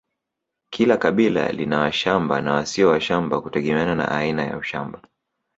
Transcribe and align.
Kila 0.69 0.97
kabila 0.97 1.51
lina 1.51 1.79
washamba 1.79 2.41
na 2.41 2.53
wasio 2.53 2.89
washamba 2.89 3.41
kutegemeana 3.41 3.95
na 3.95 4.11
aina 4.11 4.43
ya 4.45 4.57
ushamba 4.57 5.01